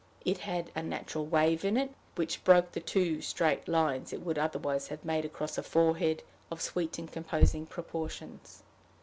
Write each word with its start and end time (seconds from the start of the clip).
It 0.25 0.39
had 0.39 0.71
a 0.73 0.81
natural 0.81 1.27
wave 1.27 1.63
in 1.63 1.77
it, 1.77 1.91
which 2.15 2.43
broke 2.43 2.71
the 2.71 2.79
too 2.79 3.21
straight 3.21 3.67
lines 3.67 4.11
it 4.11 4.21
would 4.25 4.39
otherwise 4.39 4.87
have 4.87 5.05
made 5.05 5.25
across 5.25 5.59
a 5.59 5.61
forehead 5.61 6.23
of 6.49 6.59
sweet 6.59 6.97
and 6.97 7.11
composing 7.11 7.67
proportions. 7.67 8.63